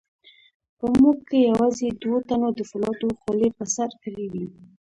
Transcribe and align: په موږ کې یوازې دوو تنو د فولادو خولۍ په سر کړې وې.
په 0.77 0.85
موږ 1.01 1.17
کې 1.29 1.37
یوازې 1.49 1.87
دوو 2.01 2.17
تنو 2.27 2.49
د 2.57 2.59
فولادو 2.69 3.07
خولۍ 3.19 3.49
په 3.57 3.65
سر 3.75 3.89
کړې 4.03 4.25
وې. 4.31 4.45